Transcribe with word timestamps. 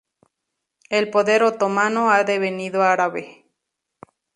El 0.89 1.11
poder 1.11 1.43
otomano 1.43 2.09
ha 2.09 2.23
devenido 2.23 2.81
árabe. 2.81 3.45